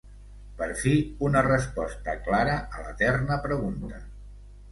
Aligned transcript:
Per 0.59 0.67
fi 0.83 0.93
una 1.27 1.43
resposta 1.47 2.15
clara 2.29 2.57
a 2.79 2.87
l'eterna 2.87 3.37
pregunta. 3.47 4.01